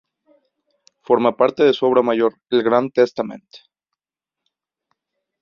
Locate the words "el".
2.49-2.63